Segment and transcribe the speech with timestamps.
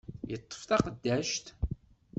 [0.31, 1.45] Yeṭṭef taqeddact.